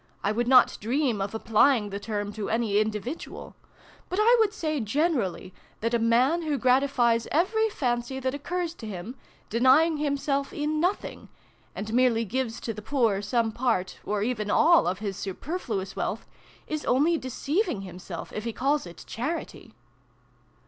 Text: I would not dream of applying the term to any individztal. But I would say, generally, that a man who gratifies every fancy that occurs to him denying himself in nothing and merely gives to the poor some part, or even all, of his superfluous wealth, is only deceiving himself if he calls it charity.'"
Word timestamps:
I 0.23 0.31
would 0.31 0.47
not 0.47 0.79
dream 0.81 1.21
of 1.21 1.35
applying 1.35 1.91
the 1.91 1.99
term 1.99 2.33
to 2.33 2.49
any 2.49 2.83
individztal. 2.83 3.53
But 4.09 4.17
I 4.19 4.35
would 4.39 4.51
say, 4.51 4.79
generally, 4.79 5.53
that 5.81 5.93
a 5.93 5.99
man 5.99 6.41
who 6.41 6.57
gratifies 6.57 7.27
every 7.31 7.69
fancy 7.69 8.19
that 8.19 8.33
occurs 8.33 8.73
to 8.73 8.87
him 8.87 9.15
denying 9.51 9.97
himself 9.97 10.51
in 10.53 10.79
nothing 10.79 11.29
and 11.75 11.93
merely 11.93 12.25
gives 12.25 12.59
to 12.61 12.73
the 12.73 12.81
poor 12.81 13.21
some 13.21 13.51
part, 13.51 13.99
or 14.03 14.23
even 14.23 14.49
all, 14.49 14.87
of 14.87 14.97
his 14.97 15.17
superfluous 15.17 15.95
wealth, 15.95 16.25
is 16.65 16.83
only 16.85 17.19
deceiving 17.19 17.81
himself 17.81 18.33
if 18.33 18.43
he 18.43 18.51
calls 18.53 18.87
it 18.87 19.03
charity.'" 19.05 19.75